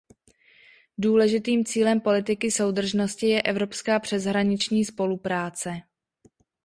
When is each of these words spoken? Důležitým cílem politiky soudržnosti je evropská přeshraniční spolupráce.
Důležitým 0.97 1.65
cílem 1.65 2.01
politiky 2.01 2.51
soudržnosti 2.51 3.27
je 3.27 3.41
evropská 3.41 3.99
přeshraniční 3.99 4.85
spolupráce. 4.85 5.71